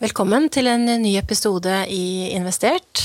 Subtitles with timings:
[0.00, 3.02] Velkommen til en ny episode i Investert.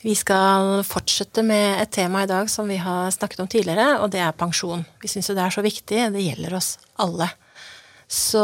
[0.00, 4.08] Vi skal fortsette med et tema i dag som vi har snakket om tidligere, og
[4.14, 4.86] det er pensjon.
[5.02, 5.98] Vi syns jo det er så viktig.
[6.14, 6.70] Det gjelder oss
[7.04, 7.28] alle.
[8.08, 8.40] Så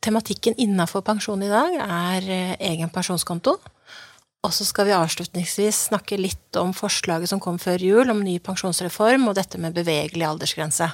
[0.00, 3.58] tematikken innafor pensjon i dag er eh, egen pensjonskonto.
[4.40, 8.38] Og så skal vi avslutningsvis snakke litt om forslaget som kom før jul om ny
[8.40, 10.88] pensjonsreform og dette med bevegelig aldersgrense.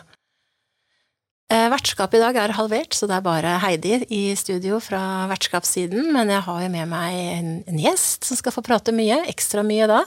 [1.50, 6.12] Eh, vertskapet i dag er halvert, så det er bare Heidi i studio fra vertskapssiden.
[6.14, 9.64] Men jeg har jo med meg en, en gjest som skal få prate mye, ekstra
[9.66, 10.04] mye da.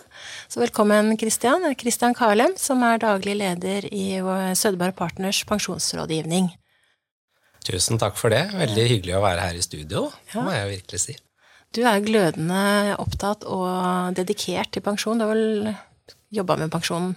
[0.48, 1.68] Så velkommen, Christian.
[1.76, 4.22] Christian Karlem, som er daglig leder i
[4.56, 6.48] Sødberg Partners pensjonsrådgivning.
[7.68, 8.46] Tusen takk for det.
[8.56, 10.46] Veldig hyggelig å være her i studio, ja.
[10.48, 11.18] må jeg virkelig si.
[11.76, 15.20] Du er glødende opptatt og dedikert til pensjon.
[15.20, 15.74] Du har vel
[16.32, 17.12] jobba med pensjon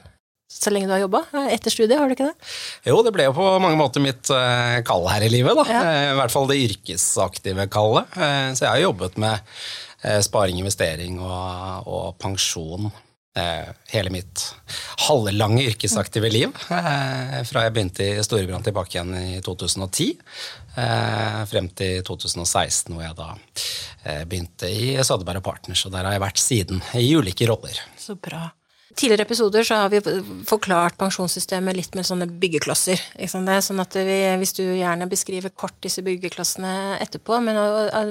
[0.47, 1.25] så lenge du har jobba?
[1.51, 2.51] Etter studiet, har du ikke det?
[2.87, 5.59] Jo, det ble jo på mange måter mitt uh, kall her i livet.
[5.59, 5.65] da.
[5.67, 5.81] Ja.
[5.83, 8.15] Uh, I hvert fall det yrkesaktive kallet.
[8.55, 9.59] Så jeg har jobbet med
[10.23, 12.91] sparing, investering og, og pensjon
[13.93, 14.43] hele mitt
[15.05, 16.55] halvlange yrkesaktive liv.
[16.57, 20.07] fra jeg begynte i Storebrand tilbake igjen i 2010,
[21.51, 23.29] frem til 2016, hvor jeg da
[24.25, 25.85] begynte i Sødeberg og Partners.
[25.85, 27.83] Og der har jeg vært siden, i ulike roller.
[28.01, 28.47] Så bra
[28.97, 30.01] tidligere episoder så har vi
[30.49, 33.01] forklart pensjonssystemet litt med sånne byggeklosser.
[33.29, 37.41] Sånn at vi, Hvis du gjerne beskriver kort disse byggeklossene etterpå.
[37.45, 37.61] Men,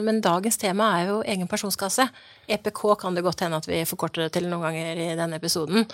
[0.06, 2.08] men, dagens tema er jo egen pensjonskasse.
[2.48, 5.86] EPK kan det godt hende at vi forkorter det til noen ganger i denne episoden.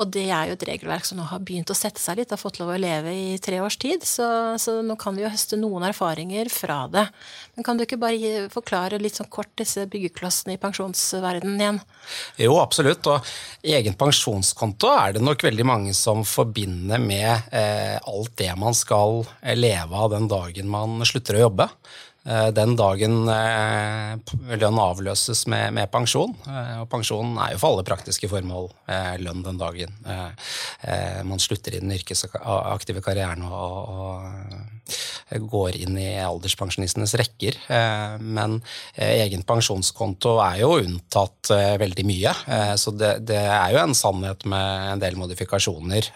[0.00, 2.40] Og det er jo et regelverk som nå har begynt å sette seg litt, har
[2.40, 4.04] fått lov å leve i tre års tid.
[4.08, 4.24] Så,
[4.62, 7.04] så nå kan vi jo høste noen erfaringer fra det.
[7.54, 11.80] Men kan du ikke bare forklare litt sånn kort disse byggeklossene i pensjonsverdenen igjen?
[12.40, 13.10] Jo, absolutt.
[13.12, 13.28] Og
[13.76, 19.20] egen pensjonskonto er det nok veldig mange som forbinder med eh, alt det man skal
[19.52, 21.68] leve av den dagen man slutter å jobbe.
[22.28, 26.34] Eh, den dagen eh, lønn avløses med, med, pensjon.
[26.44, 28.68] Eh, og pensjonen er jo for alle praktiske formål
[29.22, 29.92] lønn den dagen
[31.26, 33.92] man slutter i den yrkesaktive karrieren og,
[35.30, 37.58] og går inn i alderspensjonistenes rekker.
[38.18, 38.58] Men
[38.98, 42.34] egen pensjonskonto er jo unntatt veldig mye,
[42.80, 46.10] så det, det er jo en sannhet med en del modifikasjoner.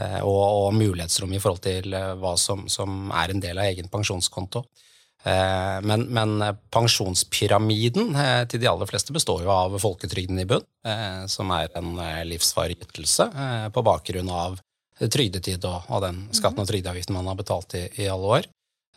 [0.00, 4.62] Og, og, mulighetsrom i forhold til hva som, som, er en del av egen pensjonskonto.
[5.22, 6.40] Eh, men, men,
[6.74, 11.70] pensjonspyramiden eh, til de aller fleste består jo av folketrygden i bunn, eh, som er
[11.78, 11.94] en
[12.26, 13.28] livsvarig ytelse
[13.72, 14.58] på bakgrunn av
[15.02, 18.50] trygdetid og, og den skatten og trygdeavgiften man har betalt i, i alle år.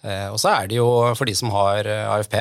[0.06, 0.86] Og så er det jo,
[1.18, 2.36] for de som har AFP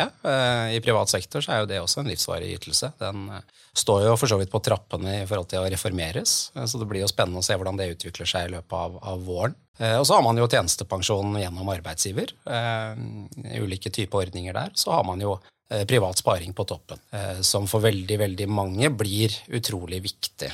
[0.77, 2.91] i privat sektor, så er jo det også en livsvarig ytelse.
[3.01, 3.31] Den
[3.73, 7.01] står jo for så vidt på trappene i forhold til å reformeres, så det blir
[7.01, 9.57] jo spennende å se hvordan det utvikler seg i løpet av, av våren.
[9.79, 12.35] Eh, og så har man jo tjenestepensjon gjennom arbeidsgiver.
[12.47, 14.75] Eh, ulike typer ordninger der.
[14.79, 15.35] Så har man jo
[15.71, 17.01] eh, privat sparing på toppen,
[17.43, 20.53] som for veldig, veldig mange blir utrolig viktig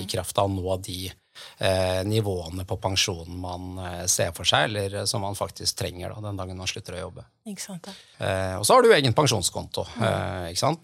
[0.00, 1.10] i kraft av å nå de
[2.06, 3.62] nivåene på pensjonen man
[4.10, 7.22] ser for seg, eller som man faktisk trenger da, den dagen man slutter å jobbe.
[7.48, 9.82] Ikke sant, og så har du egen pensjonskonto.
[9.96, 10.76] Mm.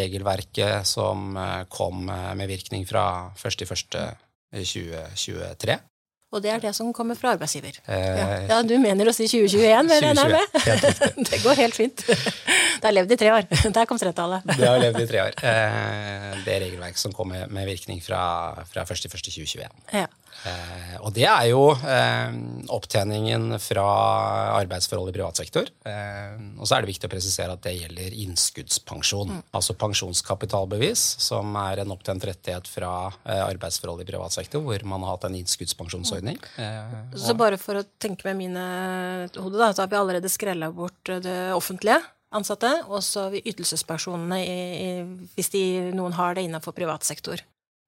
[0.00, 1.16] Regelverket som
[1.72, 3.04] kom med virkning fra
[3.36, 5.78] 1.1.2023.
[6.30, 7.80] Og det er det som kommer fra arbeidsgiver.
[7.90, 8.60] Eh, ja.
[8.62, 11.26] du mener å si 2021, men regner jeg med?
[11.30, 12.04] det går helt fint.
[12.06, 13.48] Det har levd i tre år.
[13.74, 14.46] Der kom trettallet.
[14.54, 15.34] Det har levd i tre år.
[15.42, 18.22] Eh, det regelverket som kommer med virkning fra,
[18.70, 19.66] fra 1.1.2021.
[19.90, 20.06] Ja.
[20.40, 22.36] Eh, og det er jo eh,
[22.72, 23.86] opptjeningen fra
[24.56, 25.68] arbeidsforhold i privat sektor.
[25.86, 29.34] Eh, og så er det viktig å presisere at det gjelder innskuddspensjon.
[29.36, 29.42] Mm.
[29.56, 35.04] Altså pensjonskapitalbevis, som er en opptjent rettighet fra eh, arbeidsforhold i privat sektor, hvor man
[35.04, 36.40] har hatt en innskuddspensjonsordning.
[36.60, 37.12] Mm.
[37.18, 38.64] så bare for å tenke med mine
[39.36, 42.00] hode, da, så har vi allerede skrella bort det offentlige
[42.34, 44.38] ansatte, og så har vi ytelsespensjonene
[45.34, 45.62] hvis de,
[45.96, 47.42] noen har det innenfor privat sektor.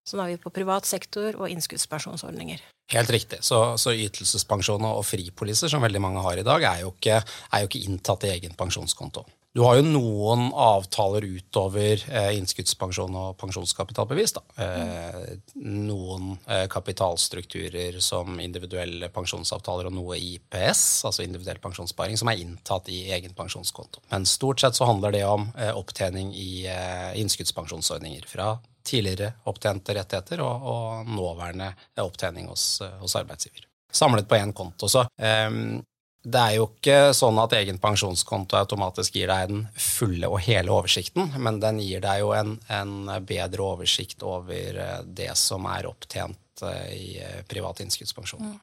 [0.07, 2.62] Så nå er vi på privat sektor og innskuddspensjonsordninger.
[2.93, 3.38] Helt riktig.
[3.47, 7.62] Så, så ytelsespensjon og fripoliser, som veldig mange har i dag, er jo ikke, er
[7.62, 9.25] jo ikke inntatt i egen pensjonskonto.
[9.53, 14.32] Du har jo noen avtaler utover eh, innskuddspensjon og pensjonskapitalbevis.
[14.65, 15.19] Eh,
[15.61, 22.88] noen eh, kapitalstrukturer som individuelle pensjonsavtaler og noe IPS, altså individuell pensjonssparing, som er inntatt
[22.88, 24.00] i egen pensjonskonto.
[24.15, 29.96] Men stort sett så handler det om eh, opptjening i eh, innskuddspensjonsordninger fra tidligere opptjente
[29.96, 34.88] rettigheter og, og nåværende opptjening hos, eh, hos arbeidsgiver samlet på én konto.
[34.88, 35.82] Så um,
[36.23, 40.70] det er jo ikke sånn at egen pensjonskonto automatisk gir deg den fulle og hele
[40.70, 45.90] oversikten, men den gir deg jo en, en bedre oversikt over eh, det som er
[45.90, 47.08] opptjent eh, i
[47.50, 48.52] privat innskuddspensjon.
[48.52, 48.61] Mm.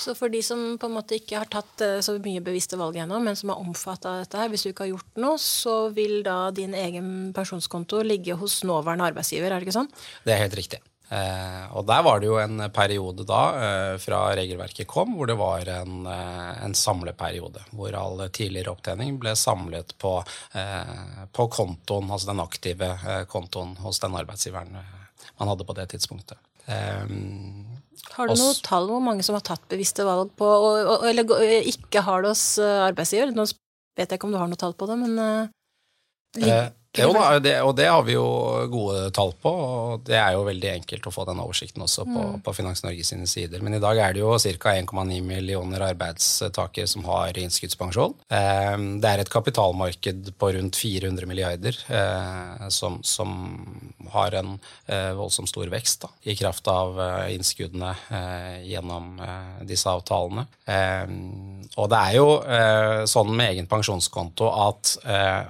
[0.00, 3.00] Så for de som på en måte ikke har tatt eh, så mye bevisste valg
[3.02, 5.74] ennå, men som er omfatta av dette her, hvis du ikke har gjort noe, så
[5.94, 9.90] vil da din egen pensjonskonto ligge hos nåværende arbeidsgiver, er det ikke sånn?
[10.24, 10.80] Det er helt riktig.
[11.10, 15.36] Eh, og der var det jo en periode da, eh, fra regelverket kom, hvor det
[15.40, 17.64] var en, en samleperiode.
[17.74, 20.14] Hvor all tidligere opptjening ble samlet på,
[21.34, 22.92] på kontoen, altså den aktive
[23.32, 24.78] kontoen hos den arbeidsgiveren
[25.40, 26.38] man hadde på det tidspunktet.
[26.70, 30.48] Har du noe tall hvor mange som har tatt bevisste valg på,
[31.08, 31.24] eller
[31.70, 33.32] ikke har det hos arbeidsgiver?
[33.34, 33.46] Nå
[33.98, 35.12] vet jeg ikke om du har noe tall på det, men
[36.98, 38.26] eh, jo det, og det har vi jo
[38.72, 42.24] gode tall på, og det er jo veldig enkelt å få den oversikten også på,
[42.32, 42.40] mm.
[42.46, 43.62] på Finans Norge sine sider.
[43.62, 44.74] Men i dag er det jo ca.
[44.74, 48.16] 1,9 millioner arbeidstakere som har innskuddspensjon.
[48.34, 53.36] Ehm, det er et kapitalmarked på rundt 400 milliarder eh, som, som
[54.10, 54.56] har en
[54.86, 57.94] eh, voldsomt stor vekst da, i kraft av eh, innskuddene
[58.66, 59.14] gjennom
[59.66, 60.46] disse avtalene.
[61.80, 62.28] Og det er jo
[63.08, 64.94] sånn med egen pensjonskonto at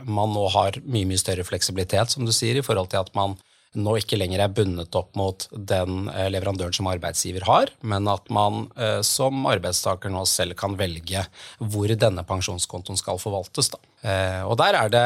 [0.07, 3.35] man nå har mye mye større fleksibilitet, som du sier, i forhold til at man
[3.79, 8.27] nå ikke lenger er bundet opp mot den eh, leverandøren som arbeidsgiver har, men at
[8.33, 11.23] man eh, som arbeidstaker nå selv kan velge
[11.61, 13.71] hvor denne pensjonskontoen skal forvaltes.
[13.71, 13.79] Da.
[14.03, 15.05] Eh, og der er det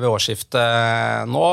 [0.00, 1.44] ved årsskiftet nå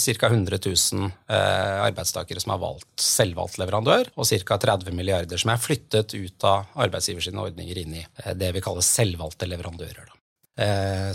[0.00, 0.30] ca.
[0.30, 4.58] 100 000 arbeidstakere som har valgt selvvalgt leverandør, og ca.
[4.64, 8.06] 30 milliarder som er flyttet ut av arbeidsgivers ordninger inn i
[8.38, 10.08] det vi kaller selvvalgte leverandører.
[10.08, 10.16] Da.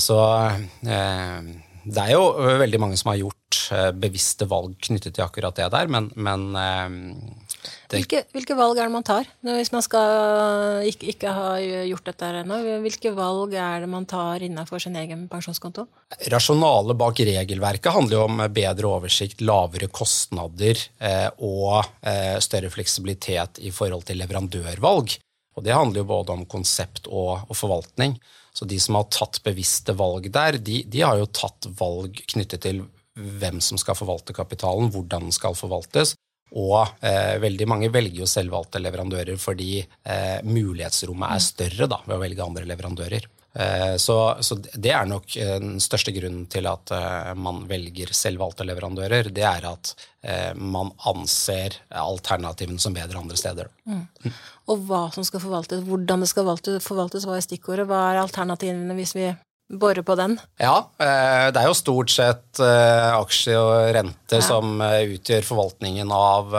[0.04, 0.18] Så
[0.84, 2.24] det er jo
[2.60, 3.39] veldig mange som har gjort
[4.00, 8.00] bevisste valg knyttet til akkurat det der, men, men det...
[8.00, 11.48] hvilke, hvilke, valg er det man tar hvis man skal ikke, ikke ha
[11.90, 12.60] gjort dette ennå?
[12.86, 15.88] Hvilke valg er det man tar innenfor sin egen pensjonskonto?
[16.34, 23.62] Rasjonalet bak regelverket handler jo om bedre oversikt, lavere kostnader eh, og eh, større fleksibilitet
[23.66, 25.18] i forhold til leverandørvalg.
[25.58, 28.16] Og det handler jo både om konsept og, og forvaltning.
[28.56, 32.64] Så de som har tatt bevisste valg der, de, de, har jo tatt valg knyttet
[32.66, 32.82] til
[33.20, 36.16] hvem som skal forvalte kapitalen, hvordan den skal forvaltes.
[36.58, 42.16] Og eh, veldig mange velger jo selvvalgte leverandører fordi eh, mulighetsrommet er større da, ved
[42.18, 43.28] å velge andre leverandører.
[43.54, 48.12] Eh, så, så, det er nok eh, den største grunnen til at eh, man velger
[48.14, 49.32] selvvalgte leverandører.
[49.34, 49.96] Det er at
[50.60, 53.70] man anser alternativene som bedre andre steder.
[53.88, 54.34] Mm.
[54.68, 56.50] Og hva som skal forvaltes, hvordan det skal
[56.84, 57.86] forvaltes, hva er stikkordet?
[57.88, 59.30] Hva er alternativene hvis vi
[59.70, 60.40] borer på den?
[60.58, 64.46] Ja, det er jo stort sett aksjer og renter ja.
[64.46, 66.58] som utgjør forvaltningen av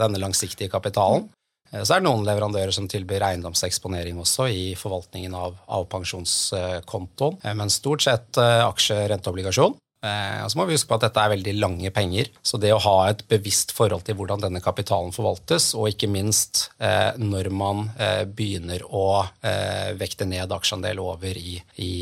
[0.00, 1.28] denne langsiktige kapitalen.
[1.72, 7.40] Eh, så er det noen leverandører som tilbyr eiendomseksponering også i forvaltningen av, av pensjonskontoen,
[7.42, 9.76] eh, men stort sett eh, aksje, rente, obligasjon.
[10.02, 12.80] Og så må vi huske på at dette er veldig lange penger, så det å
[12.82, 16.64] ha et bevisst forhold til hvordan denne kapitalen forvaltes, og ikke minst
[17.22, 17.84] når man
[18.34, 19.22] begynner å
[20.00, 21.54] vekte ned aksjeandel over i,
[21.86, 21.92] i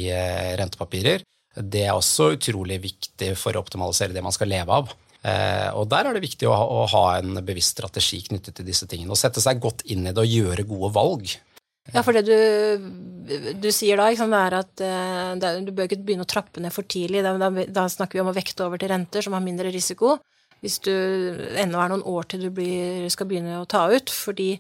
[0.57, 4.97] rentepapirer, det er også utrolig viktig for å optimalisere det man skal leve av.
[5.21, 8.69] Eh, og Der er det viktig å ha, å ha, en bevisst strategi knyttet til
[8.69, 9.13] disse tingene.
[9.13, 11.35] Og sette seg godt inn i det og gjøre gode valg.
[11.95, 16.27] Ja, for det du, du sier da, liksom, er at uh, du bør ikke begynne
[16.27, 17.25] å trappe ned for tidlig.
[17.27, 20.19] Da, da, da, snakker vi om å vekte over til renter som har mindre risiko.
[20.61, 20.93] Hvis du
[21.57, 24.13] ennå er noen år til du blir, skal begynne å ta ut.
[24.13, 24.53] Fordi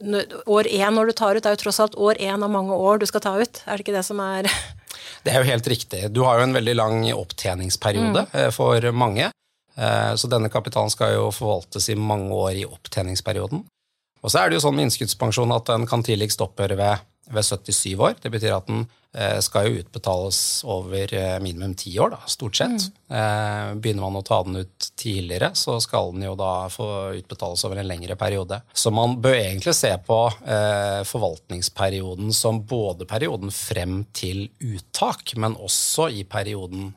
[0.00, 3.00] år én når du tar ut, er jo tross alt år én av mange år
[3.00, 3.62] du skal ta ut.
[3.66, 4.48] Er det ikke det som er
[5.24, 6.06] Det er jo helt riktig.
[6.12, 8.32] Du har jo en veldig lang opptjeningsperiode mm.
[8.40, 9.30] Eh, for mange.
[9.76, 13.64] Eh, så denne kapitalen skal jo forvaltes i mange år i opptjeningsperioden.
[14.20, 17.44] Og så er det jo sånn med innskuddspensjon at den kan tidligst opphøre ved ved
[17.44, 18.14] 77 år.
[18.22, 18.84] Det betyr at den
[19.14, 22.88] eh, skal jo utbetales over eh, minimum ti år, da, stort sett.
[23.10, 23.80] Mm.
[23.82, 26.86] Begynner man å ta den ut tidligere, så skal den jo da få
[27.18, 28.60] utbetales over en lengre periode.
[28.72, 30.18] Så man bør egentlig se på
[31.10, 36.92] forvaltningsperioden som både perioden frem til uttak, men også i perioden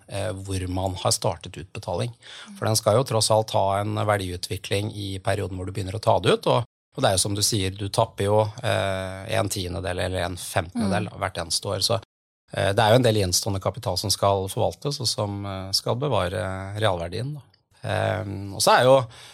[0.45, 2.13] hvor man har startet utbetaling.
[2.59, 6.03] For den skal jo tross alt ha en verdiutvikling i perioden hvor du begynner å
[6.03, 6.51] ta det ut.
[6.53, 10.27] og og det er jo som du sier, du tapper jo eh, en tiendedel eller
[10.27, 11.15] en femtendedel mm.
[11.21, 11.85] hvert eneste år.
[11.85, 15.71] Så eh, det er jo en del gjenstående kapital som skal forvaltes, og som eh,
[15.73, 16.43] skal bevare
[16.77, 17.33] realverdien.
[17.37, 17.47] Da.
[17.83, 18.93] Eh, og så er jo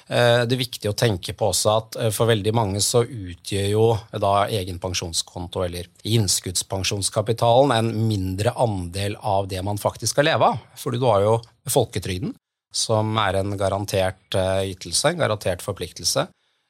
[0.10, 3.86] eh, det viktig å tenke på også at eh, for veldig mange så utgjør jo
[4.24, 10.64] da egen pensjonskonto eller innskuddspensjonskapitalen en mindre andel av det man faktisk skal leve av.
[10.80, 11.38] Fordi du har jo
[11.70, 12.34] folketrygden,
[12.74, 14.34] som er en garantert
[14.66, 16.26] ytelse, en garantert forpliktelse.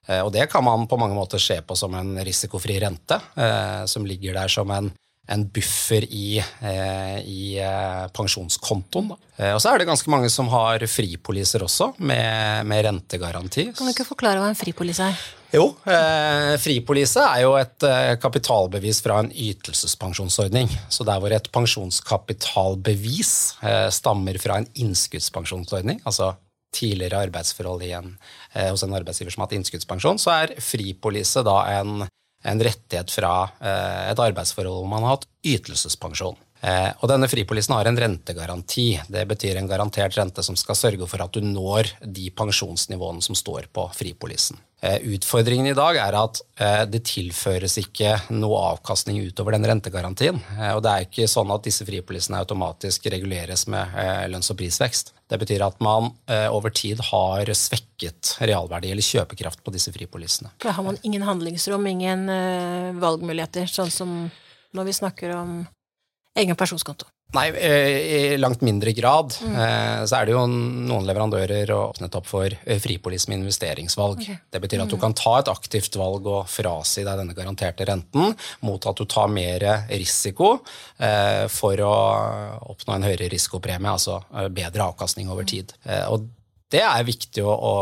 [0.09, 3.85] Eh, og det kan man på mange måter se på som en risikofri rente, eh,
[3.89, 4.91] som ligger der som en,
[5.29, 7.41] en buffer i, i
[8.17, 9.11] pensjonskontoen.
[9.13, 13.67] Og så er det ganske mange som har fripoliser også, med, med rentegaranti.
[13.77, 15.27] Kan du ikke forklare hva en fripolise er?
[15.49, 20.69] Jo, eh, fripolise er jo et eh, kapitalbevis fra en ytelsespensjonsordning.
[20.93, 23.31] Så der hvor et pensjonskapitalbevis
[23.65, 26.35] eh, stammer fra en innskuddspensjonsordning, altså
[26.75, 28.38] tidligere arbeidsforhold i en, eh,
[28.69, 32.05] hos en arbeidsgiver som har hatt innskuddspensjon, så er fripolise da en,
[32.43, 36.39] en rettighet fra eh, et arbeidsforhold hvor man har hatt ytelsespensjon.
[36.61, 38.87] Eh, og denne fripolisen har en rentegaranti.
[39.07, 43.37] Det betyr en garantert rente som skal sørge for at du når de pensjonsnivåene som
[43.37, 44.59] står på fripolisen.
[44.81, 50.39] Eh, utfordringen i dag er at eh, det tilføres ikke noe avkastning utover den rentegarantien.
[50.55, 53.91] Eh, og det er ikke sånn at disse fripolisene automatisk reguleres med
[54.31, 55.11] lønns- og prisvekst.
[55.29, 56.09] Det betyr at man
[56.49, 60.49] over tid har svekket realverdi eller kjøpekraft på disse fripolisene.
[60.63, 62.25] Da har man ingen handlingsrom, ingen
[62.97, 64.15] valgmuligheter, sånn som
[64.73, 65.53] når vi snakker om
[66.39, 67.05] egen pensjonskonto?
[67.37, 69.35] Nei, eh, i langt mindre grad.
[69.45, 69.57] Mm.
[70.09, 74.23] Så er det jo noen leverandører åpnet opp for eh, fripolis med investeringsvalg.
[74.23, 74.39] Okay.
[74.49, 75.03] Det betyr at du mm.
[75.03, 78.33] kan ta et aktivt valg og frasi deg denne garanterte renten
[78.65, 80.55] mot at du tar mer risiko
[81.53, 81.93] for å
[82.73, 84.19] oppnå en høyere risikopremie, altså
[84.51, 85.51] bedre avkastning over mm.
[85.53, 85.73] tid.
[86.09, 86.25] Og
[86.69, 87.73] det er viktig å, å,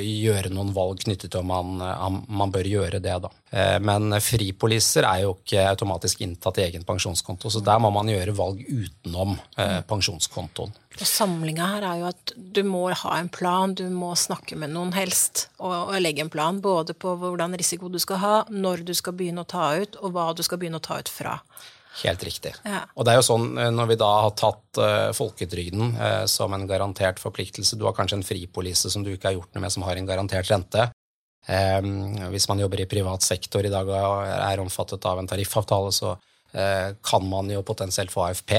[0.00, 3.16] gjøre noen valg knyttet til om man, man bør gjøre det.
[3.20, 3.30] Da.
[3.52, 8.08] Eh, men fripoliser er jo ikke automatisk inntatt i egen pensjonskonto, så der må man
[8.08, 10.72] gjøre valg utenom eh, pensjonskontoen.
[11.00, 14.72] Og Samlinga her er jo at du må ha en plan, du må snakke med
[14.72, 18.86] noen helst, og, og legge en plan både på hvordan risiko du skal ha, når
[18.88, 21.36] du skal begynne å ta ut, og hva du skal begynne å ta ut fra.
[21.98, 22.54] Helt riktig.
[22.64, 22.84] Ja.
[22.94, 26.54] Og det er jo sånn eh, når vi da har tatt uh, folketrygden uh, som
[26.54, 29.74] en garantert forpliktelse Du har kanskje en fripolise som du ikke har gjort noe med,
[29.74, 30.86] som har en garantert rente.
[31.50, 35.92] Um, hvis man jobber i privat sektor i dag og er omfattet av en tariffavtale,
[35.92, 38.52] så uh, kan man jo potensielt få AFP.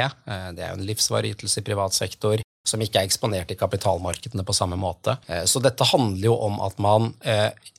[0.57, 4.43] det er jo en livsvarig ytelse i privat sektor som ikke er eksponert i kapitalmarkedene
[4.45, 5.15] på samme måte.
[5.49, 7.07] Så dette handler jo om at man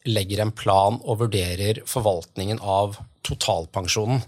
[0.02, 4.24] legger en plan og vurderer forvaltningen av totalpensjonen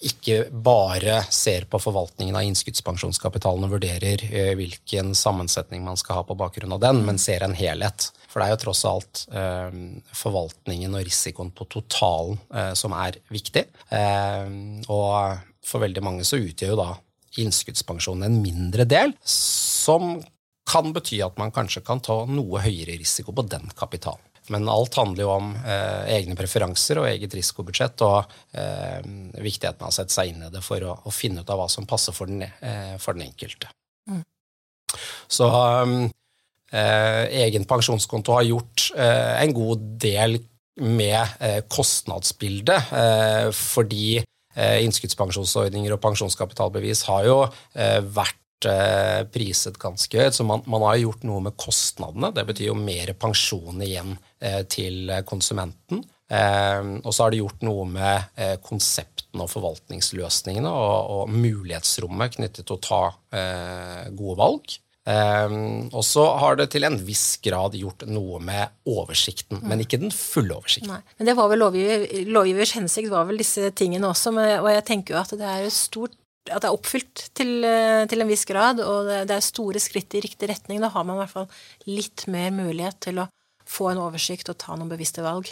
[0.00, 6.24] ikke bare ser på forvaltningen av innskuddspensjonskapitalen og vurderer eh, hvilken sammensetning man skal ha
[6.28, 8.10] på bakgrunn av den, men ser en helhet.
[8.30, 9.78] For det er jo tross alt eh,
[10.16, 13.66] forvaltningen og risikoen på totalen eh, som er viktig.
[14.90, 16.90] Og for veldig mange så utgjør jo da
[17.40, 20.18] innskuddspensjonen en mindre del, som
[20.70, 24.29] kan bety at man kanskje kan ta noe høyere risiko på den kapitalen.
[24.50, 28.98] Men alt handler jo om eh, egne preferanser og eget risikobudsjett, og eh,
[29.38, 31.68] viktigheten av å sette seg inn i det for å, å finne ut av hva
[31.70, 33.70] som passer for den, eh, for den enkelte.
[34.10, 34.24] Mm.
[35.30, 35.46] Så
[36.72, 40.40] eh, egen pensjonskonto har gjort eh, en god del
[40.80, 42.92] med eh, kostnadsbildet,
[43.54, 44.20] fordi
[44.60, 47.36] innskuddspensjonsordninger og pensjonskapitalbevis har jo
[48.16, 48.38] vært
[49.32, 50.36] priset ganske høyt.
[50.36, 52.32] Så man, man, har gjort noe med kostnadene.
[52.36, 56.04] Det betyr jo mer pensjon igjen eh, til konsumenten.
[56.30, 62.36] Eh, og så har det gjort noe med eh, konseptene og forvaltningsløsningene og, og, mulighetsrommet
[62.36, 63.02] knyttet til å ta
[63.34, 64.76] eh, gode valg.
[65.10, 65.56] Eh,
[65.90, 69.66] og så har det til en viss grad gjort noe med oversikten, mm.
[69.72, 70.92] men ikke den fulle oversikten.
[70.94, 71.02] Nei.
[71.18, 75.16] Men det var vel lovgiver, lovgivers hensikt var vel disse tingene også, og jeg tenker
[75.16, 76.14] jo at det er et stort
[76.50, 80.14] at det er oppfylt til, eh, til, en viss grad, og det, er store skritt
[80.18, 80.80] i riktig retning.
[80.82, 81.48] Da har man i hvert fall
[81.90, 83.28] litt mer mulighet til å
[83.70, 85.50] få en oversikt og ta noen bevisste valg.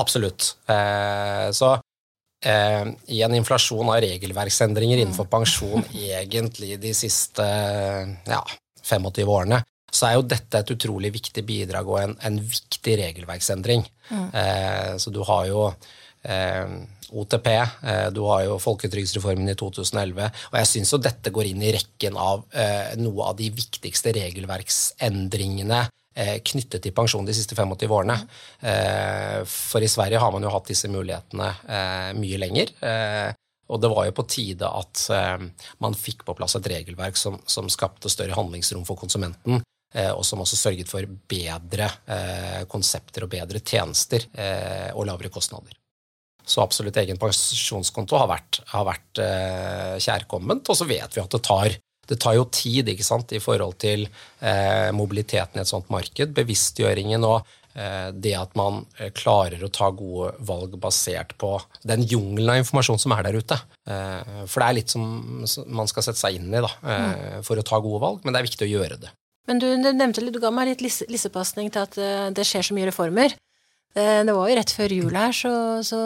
[0.00, 0.54] Absolutt.
[0.72, 1.74] Eh, så
[2.44, 5.04] eh, i en inflasjon av regelverksendringer mm.
[5.04, 5.84] innenfor pensjon
[6.18, 8.42] egentlig de siste ja,
[8.82, 9.62] 25 årene,
[9.92, 13.84] så er jo dette et utrolig viktig bidrag og en, en viktig regelverksendring.
[14.08, 14.28] Mm.
[14.32, 15.66] Eh, så du har jo
[16.22, 16.76] eh,
[17.12, 20.28] OTP, eh, du har jo folketrygdsreformen i 2011.
[20.52, 24.14] Og jeg syns jo dette går inn i rekken av eh, noe av de viktigste
[24.16, 25.82] regelverksendringene
[26.14, 28.18] eh, knyttet til pensjon de siste 25 årene.
[29.48, 31.50] For i Sverige har man jo hatt disse mulighetene
[32.18, 32.72] mye lenger.
[33.72, 35.06] Og det var jo på tide at
[35.82, 39.62] man fikk på plass et regelverk som, som skapte større handlingsrom for konsumenten.
[40.12, 41.90] Og som også sørget for bedre
[42.70, 44.28] konsepter og bedre tjenester
[44.92, 45.81] og lavere kostnader.
[46.52, 50.68] Så absolutt egen pensjonskonto har vært, har vært eh, kjærkomment.
[50.68, 51.78] Og så vet vi at det tar,
[52.10, 56.34] det tar jo tid ikke sant, i forhold til eh, mobiliteten i et sånt marked.
[56.36, 57.38] Bevisstgjøringen og
[57.72, 61.54] eh, det at man eh, klarer å ta gode valg basert på
[61.88, 63.58] den jungelen av informasjon som er der ute.
[63.88, 65.08] Eh, for det er litt som
[65.72, 67.46] man skal sette seg inn i da, eh, mm.
[67.48, 69.14] for å ta gode valg, men det er viktig å gjøre det.
[69.48, 71.96] Men du, nevnte, du ga meg litt lissepasning til at
[72.36, 73.32] det skjer så mye reformer.
[73.94, 75.52] Eh, det var jo rett før jul her, så,
[75.84, 75.98] så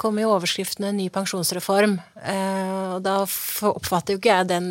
[0.00, 1.94] kom jo overskriftene 'ny pensjonsreform'.
[2.26, 4.66] Eh, og da oppfatter jo ikke jeg den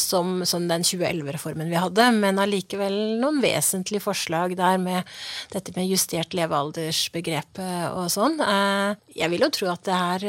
[0.00, 5.06] som, som den 2011-reformen vi hadde, men allikevel noen vesentlige forslag der med
[5.54, 8.42] dette med justert levealdersbegrepet og sånn.
[8.42, 10.28] Eh, jeg vil jo tro at det her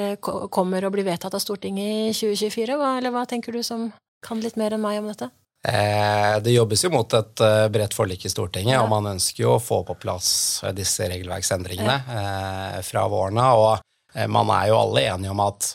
[0.53, 3.89] kommer å bli vedtatt av Stortinget i 2024, eller hva tenker du som
[4.21, 5.33] kan litt mer enn meg om dette?
[5.68, 8.82] Eh, det jobbes jo mot et eh, bredt forlik i Stortinget, ja.
[8.82, 10.32] og man ønsker jo å få på plass
[10.65, 12.82] eh, disse regelverksendringene ja.
[12.86, 13.62] fra våren av.
[13.62, 15.68] Og man er jo alle enige om at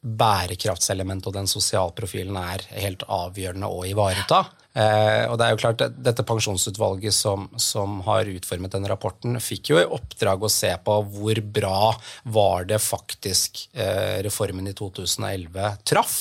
[0.00, 4.38] bærekraftselementet og den sosialprofilen er helt avgjørende å ivareta.
[5.28, 9.82] og det er jo klart, Dette pensjonsutvalget som, som, har utformet denne rapporten, fikk jo
[9.82, 11.92] i oppdrag å se på hvor bra
[12.32, 13.66] var det faktisk
[14.24, 16.16] reformen i 2011 traff.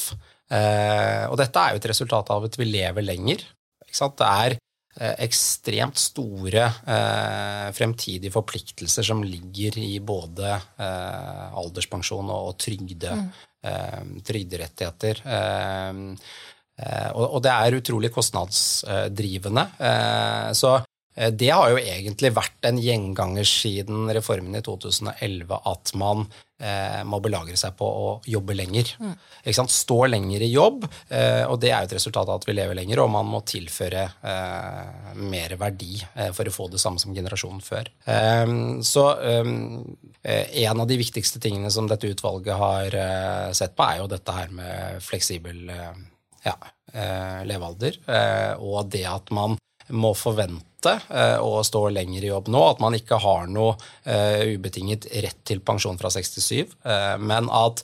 [0.49, 3.45] Eh, og dette er jo et resultat av at vi lever lenger.
[3.85, 13.13] Det er eh, ekstremt store eh, fremtidige forpliktelser som ligger i både alderspensjon og trygde,
[13.15, 14.13] mm.
[14.25, 15.21] trygderettigheter.
[17.13, 19.65] og, det er utrolig kostnadsdrivende.
[20.55, 20.77] så
[21.19, 26.27] det har jo egentlig vært en gjenganger siden reformen i 2011 at man
[26.59, 28.91] eh, må belagre seg på å jobbe lenger.
[28.99, 29.15] Mm.
[29.69, 32.77] Stå lenger i jobb, eh, og det er jo et resultat av at vi lever
[32.79, 37.15] lenger, og man må tilføre eh, mer verdi eh, for å få det samme som
[37.15, 37.91] generasjonen før.
[38.05, 42.95] Eh, så en av de viktigste tingene som dette utvalget har
[43.55, 46.55] sett på, er jo dette her med fleksibel ja,
[47.47, 47.99] levealder,
[48.59, 49.57] og det at man
[49.89, 52.61] må forvente å og stå lenger i jobb nå.
[52.71, 57.49] At man ikke har noe uh, ubetinget rett til pensjon fra 67, uh, eh, men
[57.51, 57.83] at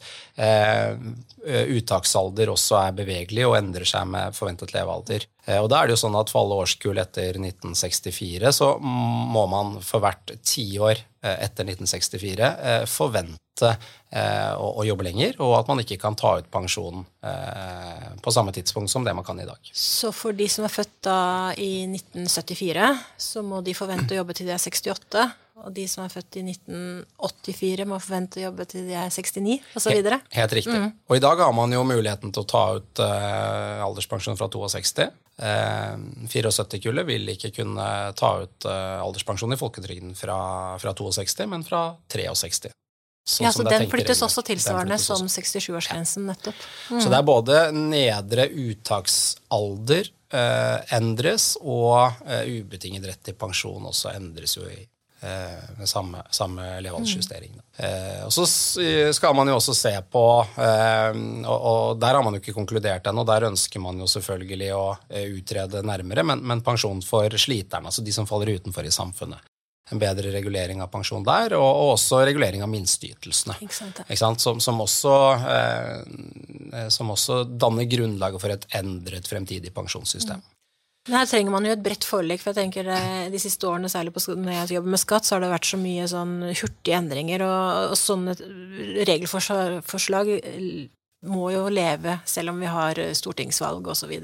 [1.46, 5.28] uttaksalder også er bevegelig og endrer seg med forventet levealder.
[5.46, 9.76] Og da er det jo sånn at For alle årskull etter 1964 så må man
[9.86, 12.50] for hvert tiår etter 1964
[12.90, 13.72] forvente
[14.16, 17.06] å, jobbe lenger, og at man ikke kan ta ut pensjon
[18.22, 19.72] på samme tidspunkt som det man kan i dag.
[19.74, 21.20] Så for de som er født da
[21.58, 22.92] i 1974
[23.30, 25.26] så må de forvente å jobbe til de er 68.
[25.64, 29.56] Og de som er født i 1984, må forvente å jobbe til de er 69,
[29.80, 29.94] osv.
[29.94, 30.76] Helt, helt riktig.
[30.76, 30.90] Mm.
[31.08, 35.08] Og i dag har man jo muligheten til å ta ut uh, alderspensjon fra 62.
[35.40, 35.96] Uh,
[36.32, 37.88] 74-kullet vil ikke kunne
[38.20, 40.40] ta ut uh, alderspensjon i folketrygden fra,
[40.84, 42.76] fra 62, men fra 63.
[43.26, 46.60] Sånn ja, så Den flyttes også tilsvarende som 67-årsgrensen, nettopp.
[46.92, 47.00] Mm.
[47.02, 54.14] Så det er både nedre uttaksalder eh, endres, og eh, ubetinget rett til pensjon også
[54.14, 54.78] endres jo i
[55.22, 57.56] med samme, samme levealdersjustering.
[57.56, 58.26] Mm.
[58.28, 58.44] og så
[59.16, 60.26] skal man jo også se på
[60.62, 61.18] eh,
[61.50, 63.26] og, der har man jo ikke konkludert ennå.
[63.28, 68.06] Der ønsker man jo selvfølgelig å eh, utrede nærmere, men, men pensjon for sliterne, altså
[68.06, 69.52] de som faller utenfor i samfunnet
[69.92, 73.58] en bedre regulering av pensjon der, og, og også regulering av minsteytelsene.
[74.18, 75.14] Som, som, også,
[75.52, 80.42] eh, som også danner grunnlaget for et endret fremtidig pensjonssystem.
[80.42, 80.55] Mm.
[81.06, 83.92] Men her trenger man jo et bredt forlik, for jeg tenker eh, de siste årene,
[83.92, 86.98] særlig på, når jeg jobber med skatt, så har det vært så mye sånn hurtige
[86.98, 88.34] endringer, og, og sånne
[89.06, 90.32] regelforslag
[91.26, 94.16] må jo leve selv om vi har stortingsvalg osv.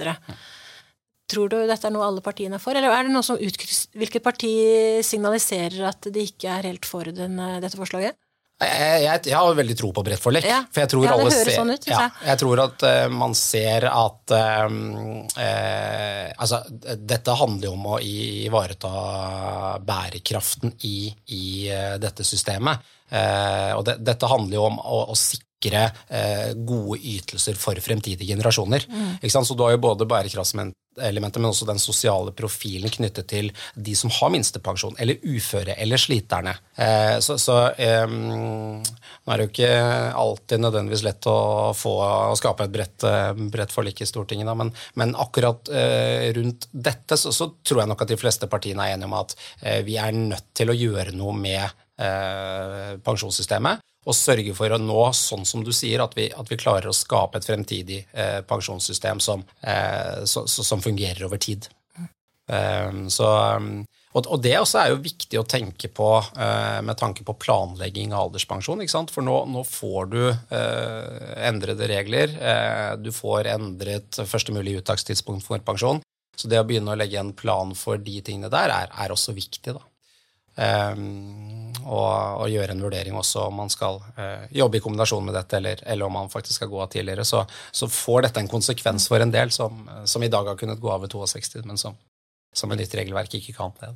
[1.31, 4.25] Tror du dette er noe alle partiene er for, eller er det noe som hvilket
[4.25, 4.51] parti
[5.05, 8.17] signaliserer at de ikke er helt for den, dette forslaget?
[8.61, 10.45] Jeg, jeg, jeg, har veldig tro på bredt forlik.
[10.45, 10.61] Ja.
[10.69, 11.87] For jeg tror ja, høres ser, sånn ut.
[11.89, 14.79] Ja, jeg tror at uh, man ser at um,
[15.33, 16.61] uh, Altså,
[16.97, 18.91] dette handler jo om å ivareta
[19.85, 20.95] bærekraften i,
[21.33, 22.89] i uh, dette systemet.
[23.11, 28.85] og det, dette handler jo om å, å sikre gode ytelser for fremtidige generasjoner.
[28.89, 29.29] Mm.
[29.29, 34.11] Så du har jo både bærekraftselementet, men også den sosiale profilen knyttet til de som
[34.13, 36.55] har minstepensjon, eller uføre, eller sliterne.
[36.75, 39.73] Eh, så, så eh, nå er det jo ikke
[40.23, 44.55] alltid nødvendigvis lett å få å skape et bredt, eh, bredt forlik i Stortinget, da,
[44.57, 48.87] men, men, akkurat uh, rundt dette så, så, tror jeg nok at de fleste partiene
[48.87, 51.79] er enige om at uh, vi er nødt til å gjøre noe med
[53.05, 56.89] pensjonssystemet og sørge for å nå, sånn som du sier, at vi, at vi klarer
[56.89, 61.67] å skape et fremtidig eh, pensjonssystem som, eh, så, som, fungerer over tid.
[62.51, 63.27] Um, så,
[64.11, 68.11] og, og, det også er jo viktig å tenke på uh, med tanke på planlegging
[68.11, 68.81] av alderspensjon.
[69.13, 72.33] For nå, nå, får du uh, endrede regler.
[72.41, 76.01] Uh, du får endret første mulig uttakstidspunkt for pensjon.
[76.35, 79.37] Så det å begynne å legge en plan for de tingene der er, er også
[79.37, 79.77] viktig.
[79.77, 79.85] da.
[80.57, 85.35] Um, og, og, gjøre en vurdering også om man skal eh, jobbe i kombinasjon med
[85.37, 87.25] dette, eller, eller, om man faktisk skal gå av tidligere.
[87.27, 90.81] Så, så, får dette en konsekvens for en del som, som, i dag har kunnet
[90.81, 91.97] gå av ved 62, men som,
[92.55, 93.93] som med nytt regelverk ikke kan det.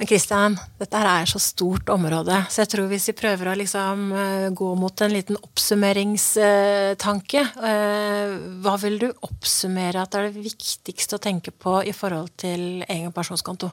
[0.00, 3.58] Men Kristian, dette her er så stort område, så jeg tror hvis vi prøver å
[3.60, 8.32] liksom eh, gå mot en liten oppsummeringstanke, eh,
[8.64, 13.12] hva vil du oppsummere at er det viktigste å tenke på i forhold til egen
[13.12, 13.68] pensjonskonto?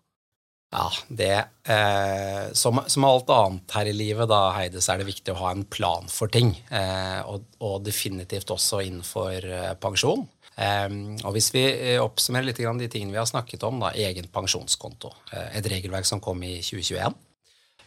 [0.67, 5.07] Ja, det eh, som, som, alt annet her i livet, da, Heide, så er det
[5.07, 6.51] viktig å ha en plan for ting.
[6.67, 10.25] Eh, og, og, definitivt også innenfor eh, pensjon.
[10.57, 14.27] Ehm, og Hvis vi eh, oppsummerer litt de tingene vi har snakket om, da, egen
[14.33, 15.13] pensjonskonto.
[15.31, 17.15] Eh, et regelverk som kom i 2021,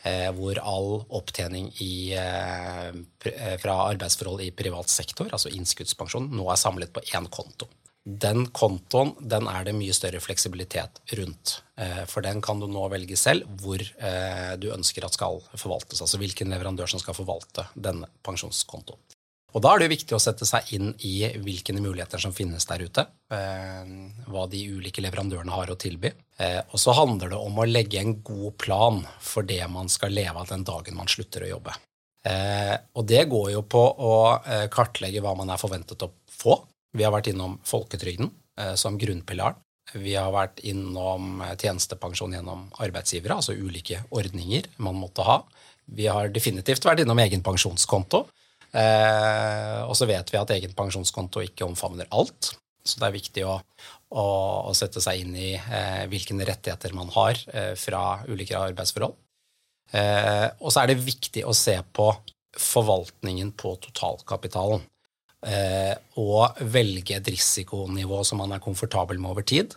[0.00, 0.90] eh, hvor all
[1.20, 2.16] opptjening i,
[3.60, 7.68] fra arbeidsforhold i privat sektor, altså innskuddspensjon, nå er samlet på én konto.
[8.04, 11.58] Den kontoen den er det mye større fleksibilitet rundt.
[12.08, 13.84] For den kan du nå velge selv hvor
[14.56, 16.00] du ønsker at skal forvaltes.
[16.00, 19.00] Altså hvilken leverandør som skal forvalte denne pensjonskontoen.
[19.50, 22.66] Og Da er det jo viktig å sette seg inn i hvilke muligheter som finnes
[22.68, 23.06] der ute.
[23.34, 23.92] Eh,
[24.30, 26.12] hva de ulike leverandørene har å tilby.
[26.38, 30.14] Eh, og så handler det om å legge en god plan for det man skal
[30.14, 31.74] leve av den dagen man slutter å jobbe.
[32.30, 34.14] Eh, og det går jo på å
[34.70, 36.60] kartlegge hva man er forventet å få.
[36.96, 38.32] Vi har vært innom folketrygden
[38.76, 39.56] som grunnpilaren.
[39.94, 45.40] Vi har vært innom tjenestepensjon gjennom arbeidsgivere, altså ulike ordninger man måtte ha.
[45.90, 48.24] Vi har definitivt vært innom egen pensjonskonto.
[48.70, 52.52] Eh, og så vet vi at egen pensjonskonto ikke omfavner alt.
[52.86, 53.56] Så det er viktig å,
[54.14, 54.26] å,
[54.70, 59.16] å sette seg inn i eh, hvilke rettigheter man har eh, fra ulike arbeidsforhold.
[59.90, 62.12] Eh, og så er det viktig å se på
[62.60, 64.82] forvaltningen på totalkapitalen.
[65.46, 69.76] Eh, og velge et risikonivå som man er komfortabel med over tid.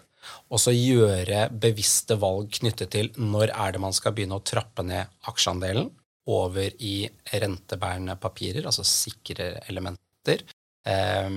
[0.51, 4.85] Og så gjøre bevisste valg knyttet til når er det man skal begynne å trappe
[4.87, 5.91] ned aksjeandelen,
[6.23, 10.45] over i rentebærende papirer, altså sikre elementer,
[10.87, 11.27] eh,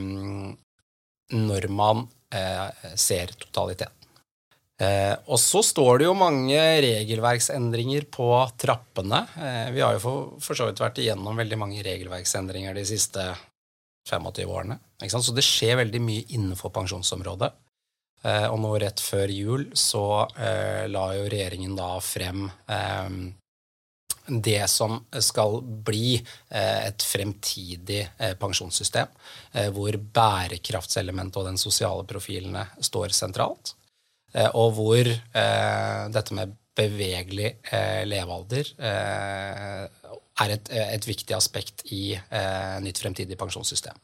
[1.34, 3.96] når man eh, ser totaliteten.
[4.76, 8.28] Eh, og så står det jo mange regelverksendringer på
[8.60, 9.22] trappene.
[9.40, 13.24] Eh, vi har jo for, for, så vidt vært igjennom veldig mange regelverksendringer de siste
[14.06, 14.78] 25 årene.
[15.06, 17.50] Så det skjer veldig mye innenfor pensjonsområdet.
[18.26, 20.04] Eh, og nå rett før jul så
[20.38, 22.46] eh, la jo regjeringen da frem
[24.26, 29.08] det som skal bli eh, et fremtidig eh, pensjonssystem,
[29.52, 33.76] eh, hvor bærekraftselementet og den sosiale profilene står sentralt,
[34.36, 35.08] og hvor
[36.12, 37.54] dette med bevegelig
[38.04, 38.68] levealder
[40.44, 42.16] er et, et viktig aspekt i
[42.84, 43.96] nytt fremtidig pensjonssystem.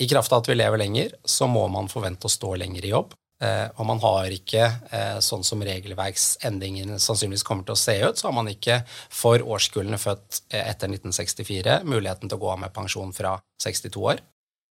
[0.00, 2.92] I kraft av at vi lever lenger, så må man forvente å stå lenger i
[2.94, 3.12] jobb.
[3.40, 8.18] Eh, og man har ikke, eh, sånn som regelverksendringene sannsynligvis kommer til å se ut,
[8.18, 12.60] så har man ikke for årskullene født eh, etter 1964 muligheten til å gå av
[12.60, 14.20] med pensjon fra 62 år.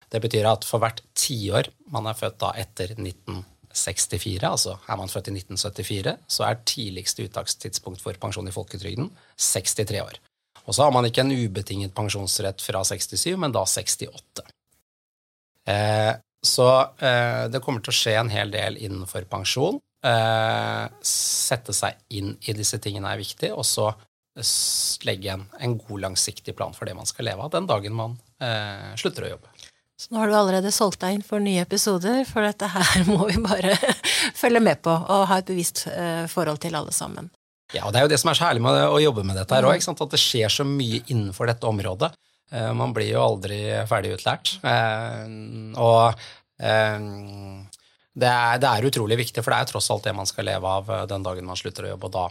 [0.08, 5.12] Det betyr at for hvert tiår man er født da etter 1964, altså er man
[5.12, 10.22] født i 1974, så er tidligste uttakstidspunkt for pensjon i folketrygden 63 år.
[10.64, 14.44] Og så har man ikke en ubetinget pensjonsrett fra 67, men da 68.
[15.68, 16.12] Eh,
[16.44, 19.78] så eh, det kommer til å skje en hel del innenfor pensjon.
[20.04, 23.92] Eh, sette seg inn i disse tingene er viktig, og så
[25.06, 28.16] legge en, en, god, langsiktig plan for det man skal leve av den dagen man
[28.98, 29.52] slutter å jobbe.
[29.94, 33.28] Så nå har du allerede solgt deg inn for nye episoder, for dette her må
[33.28, 33.76] vi bare
[34.42, 35.84] følge med på og ha et bevisst
[36.34, 37.30] forhold til alle sammen.
[37.74, 39.56] Ja, og det er jo det som er så herlig med å jobbe med dette
[39.56, 42.12] her òg, at det skjer så mye innenfor dette området.
[42.52, 43.58] Eh, man blir jo aldri
[43.90, 44.54] ferdig utlært.
[44.62, 45.24] Eh,
[45.80, 46.22] og
[46.62, 47.08] eh,
[48.14, 50.78] det er, det er, utrolig viktig, for det er tross alt det man skal leve
[50.78, 52.10] av den dagen man slutter å jobbe.
[52.10, 52.26] og da,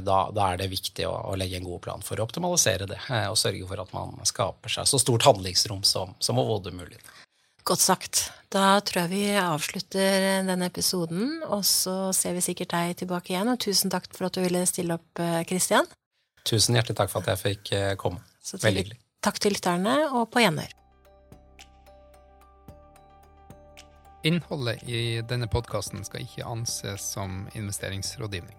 [0.00, 3.00] da, da er det viktig å, å, legge en god plan for å optimalisere det
[3.26, 7.00] og sørge for at man skaper seg så stort handlingsrom som, som overhodet mulig.
[7.66, 8.20] Godt sagt.
[8.54, 13.48] Da tror jeg vi avslutter denne episoden, og så ser vi sikkert deg tilbake igjen.
[13.50, 15.18] Og tusen takk for at du ville stille opp,
[15.50, 15.82] Kristian.
[16.46, 18.22] Tusen hjertelig takk for at jeg fikk komme.
[18.62, 19.00] Veldig hyggelig.
[19.26, 20.70] Takk til lytterne, og på gjenhør.
[24.26, 28.58] Innholdet i denne podkasten skal ikke anses som investeringsrådgivning.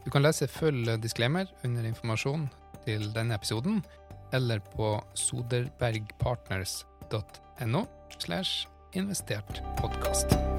[0.00, 2.48] Du kan lese full disclaimer under informasjon
[2.88, 3.84] til denne episoden,
[4.32, 10.49] eller på soderbergpartners.no slash investert podkast.